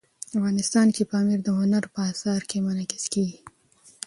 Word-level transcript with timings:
افغانستان 0.37 0.87
کې 0.95 1.03
پامیر 1.11 1.39
د 1.43 1.49
هنر 1.59 1.83
په 1.93 1.99
اثار 2.11 2.41
کې 2.49 2.57
منعکس 2.65 3.03
کېږي. 3.13 3.37